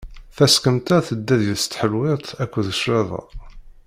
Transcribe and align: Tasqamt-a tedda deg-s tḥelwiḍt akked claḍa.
Tasqamt-a 0.35 0.97
tedda 1.07 1.35
deg-s 1.41 1.63
tḥelwiḍt 1.65 2.27
akked 2.43 2.67
claḍa. 2.79 3.21